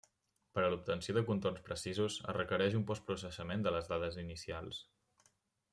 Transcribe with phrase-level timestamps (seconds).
[0.53, 4.81] Per a l'obtenció de contorns precisos es requereix un postprocessament de les dades inicials.